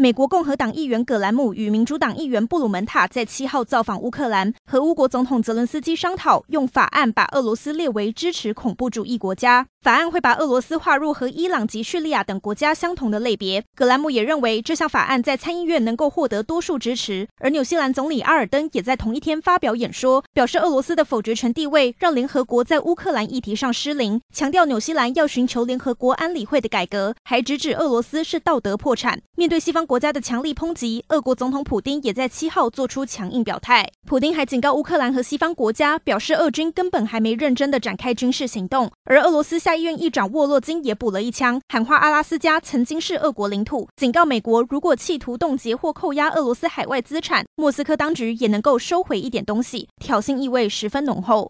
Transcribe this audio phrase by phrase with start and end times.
[0.00, 9.66] 美国共和党议员葛兰姆与民主党议员布鲁门塔在七号造访乌克兰，和乌国总统泽伦斯基商讨用法案把俄罗斯列为支持恐怖主义国家。
[9.82, 13.64] 法案会把俄罗斯划入和伊朗及叙利亚等国家相同的类别。
[13.74, 17.28] 葛兰姆也认为这项法案在参议院能够获得多数支持。
[17.38, 29.20] 而纽西兰总理阿尔登也在同一天发表演说，表示俄罗斯的否决权地位让联合国在乌克兰议题上失灵，强调纽西兰要寻求联合国安理会的改革，还直指俄罗斯是道德破产。
[29.36, 33.90] 面对西方 国家的强力抨击，俄国总统普丁也在七号做出强硬表态。
[34.06, 38.88] 普丁还警告乌克兰和西方国家，表示俄军根本还没认真的展开军事行动。
[39.02, 51.48] 而俄罗斯下议院议长沃洛金也补了一枪，喊话阿拉斯加曾经是俄国领土，警告美国如果企图冻结或扣押俄罗斯海外资产，莫斯科当局也能够收回一点东西，挑衅意味十分浓厚。